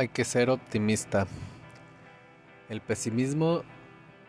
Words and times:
hay 0.00 0.08
que 0.08 0.24
ser 0.24 0.48
optimista. 0.48 1.26
El 2.70 2.80
pesimismo 2.80 3.64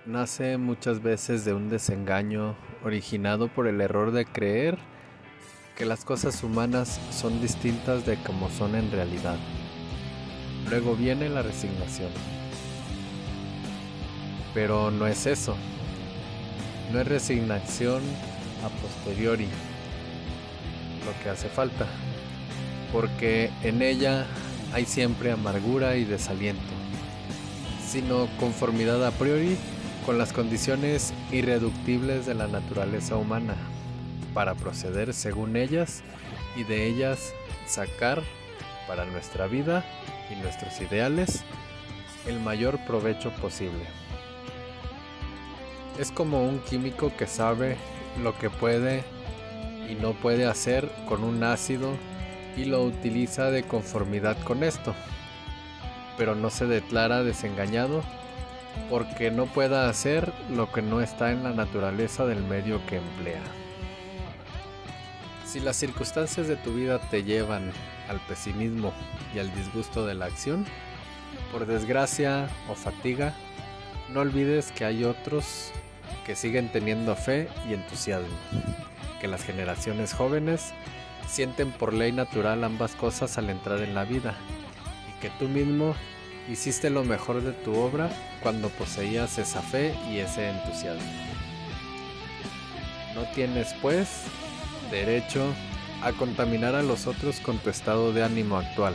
nace 0.05 0.57
muchas 0.57 1.01
veces 1.01 1.45
de 1.45 1.53
un 1.53 1.69
desengaño 1.69 2.57
originado 2.83 3.47
por 3.47 3.67
el 3.67 3.79
error 3.79 4.11
de 4.11 4.25
creer 4.25 4.77
que 5.77 5.85
las 5.85 6.03
cosas 6.03 6.43
humanas 6.43 6.99
son 7.11 7.39
distintas 7.41 8.05
de 8.05 8.17
como 8.17 8.49
son 8.49 8.75
en 8.75 8.91
realidad. 8.91 9.37
Luego 10.69 10.93
viene 10.93 11.29
la 11.29 11.41
resignación. 11.41 12.11
Pero 14.53 14.91
no 14.91 15.07
es 15.07 15.25
eso. 15.25 15.55
No 16.91 16.99
es 16.99 17.07
resignación 17.07 18.03
a 18.65 18.67
posteriori 18.81 19.47
lo 21.05 21.23
que 21.23 21.29
hace 21.29 21.47
falta, 21.47 21.85
porque 22.91 23.49
en 23.63 23.81
ella 23.81 24.27
hay 24.73 24.85
siempre 24.85 25.31
amargura 25.31 25.97
y 25.97 26.05
desaliento, 26.05 26.73
sino 27.85 28.27
conformidad 28.39 29.05
a 29.05 29.11
priori 29.11 29.57
con 30.05 30.17
las 30.17 30.33
condiciones 30.33 31.13
irreductibles 31.31 32.25
de 32.25 32.33
la 32.33 32.47
naturaleza 32.47 33.17
humana, 33.17 33.55
para 34.33 34.55
proceder 34.55 35.13
según 35.13 35.55
ellas 35.55 36.03
y 36.55 36.63
de 36.63 36.87
ellas 36.87 37.33
sacar 37.67 38.21
para 38.87 39.05
nuestra 39.05 39.47
vida 39.47 39.85
y 40.31 40.35
nuestros 40.41 40.79
ideales 40.81 41.43
el 42.27 42.39
mayor 42.39 42.79
provecho 42.85 43.31
posible. 43.41 43.83
Es 45.99 46.11
como 46.11 46.43
un 46.43 46.59
químico 46.59 47.11
que 47.17 47.27
sabe 47.27 47.77
lo 48.21 48.37
que 48.37 48.49
puede 48.49 49.03
y 49.89 49.95
no 49.95 50.13
puede 50.13 50.45
hacer 50.45 50.89
con 51.07 51.23
un 51.23 51.43
ácido 51.43 51.91
y 52.57 52.65
lo 52.65 52.83
utiliza 52.83 53.51
de 53.51 53.63
conformidad 53.63 54.37
con 54.43 54.63
esto, 54.63 54.93
pero 56.17 56.35
no 56.35 56.49
se 56.49 56.65
declara 56.65 57.23
desengañado 57.23 58.03
porque 58.89 59.31
no 59.31 59.45
pueda 59.45 59.89
hacer 59.89 60.31
lo 60.49 60.71
que 60.71 60.81
no 60.81 61.01
está 61.01 61.31
en 61.31 61.43
la 61.43 61.51
naturaleza 61.51 62.25
del 62.25 62.43
medio 62.43 62.85
que 62.87 62.97
emplea. 62.97 63.41
Si 65.45 65.59
las 65.59 65.75
circunstancias 65.75 66.47
de 66.47 66.55
tu 66.55 66.73
vida 66.73 66.99
te 67.09 67.23
llevan 67.23 67.71
al 68.07 68.19
pesimismo 68.27 68.93
y 69.35 69.39
al 69.39 69.53
disgusto 69.53 70.05
de 70.05 70.15
la 70.15 70.25
acción, 70.25 70.65
por 71.51 71.65
desgracia 71.65 72.47
o 72.69 72.75
fatiga, 72.75 73.33
no 74.09 74.21
olvides 74.21 74.71
que 74.71 74.85
hay 74.85 75.03
otros 75.03 75.71
que 76.25 76.35
siguen 76.35 76.71
teniendo 76.71 77.15
fe 77.15 77.49
y 77.69 77.73
entusiasmo, 77.73 78.35
que 79.19 79.27
las 79.27 79.43
generaciones 79.43 80.13
jóvenes 80.13 80.73
sienten 81.31 81.71
por 81.71 81.93
ley 81.93 82.11
natural 82.11 82.65
ambas 82.65 82.93
cosas 82.93 83.37
al 83.37 83.49
entrar 83.49 83.81
en 83.81 83.95
la 83.95 84.03
vida 84.03 84.35
y 85.09 85.21
que 85.21 85.29
tú 85.39 85.47
mismo 85.47 85.95
hiciste 86.49 86.89
lo 86.89 87.05
mejor 87.05 87.41
de 87.41 87.53
tu 87.53 87.73
obra 87.73 88.09
cuando 88.43 88.67
poseías 88.67 89.37
esa 89.37 89.61
fe 89.61 89.95
y 90.09 90.17
ese 90.17 90.49
entusiasmo. 90.49 91.09
No 93.15 93.23
tienes, 93.33 93.73
pues, 93.81 94.23
derecho 94.89 95.41
a 96.03 96.11
contaminar 96.11 96.75
a 96.75 96.83
los 96.83 97.07
otros 97.07 97.39
con 97.39 97.57
tu 97.59 97.69
estado 97.69 98.11
de 98.11 98.23
ánimo 98.23 98.57
actual. 98.57 98.93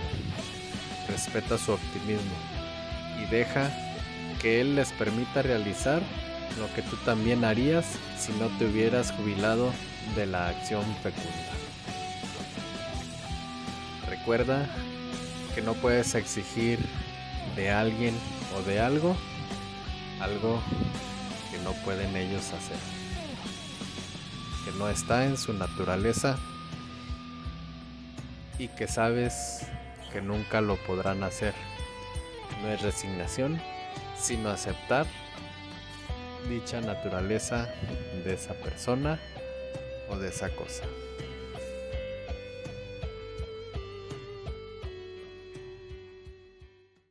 Respeta 1.09 1.56
su 1.56 1.73
optimismo 1.73 2.37
y 3.23 3.31
deja 3.31 3.71
que 4.43 4.61
Él 4.61 4.77
les 4.77 4.93
permita 4.93 5.41
realizar 5.41 6.03
lo 6.59 6.73
que 6.75 6.83
tú 6.83 6.97
también 7.05 7.47
harías 7.47 7.87
si 8.19 8.33
no 8.33 8.48
te 8.59 8.67
hubieras 8.67 9.12
jubilado 9.12 9.73
de 10.15 10.27
la 10.27 10.48
acción 10.48 10.84
fecunda. 11.03 11.66
Recuerda 14.27 14.66
que 15.55 15.62
no 15.62 15.74
puedes 15.74 16.16
exigir 16.16 16.80
de 17.55 17.70
alguien 17.70 18.12
o 18.56 18.62
de 18.62 18.80
algo 18.80 19.16
algo 20.20 20.60
que 21.52 21.58
no 21.60 21.72
pueden 21.84 22.16
ellos 22.16 22.53
hacer, 22.53 22.76
que 24.65 24.72
no 24.72 24.88
está 24.88 25.26
en 25.26 25.36
su 25.36 25.53
naturaleza 25.53 26.41
y 28.59 28.66
que 28.66 28.88
sabes 28.88 29.65
que 30.12 30.20
nunca 30.20 30.60
lo 30.60 30.75
podrán 30.75 31.22
hacer. 31.22 31.54
No 32.62 32.72
es 32.72 32.82
resignación, 32.82 33.62
sino 34.19 34.48
aceptar 34.48 35.06
dicha 36.48 36.81
naturaleza 36.81 37.69
de 38.25 38.34
esa 38.34 38.54
persona 38.54 39.20
o 40.10 40.16
de 40.16 40.31
esa 40.31 40.50
cosa. 40.50 40.82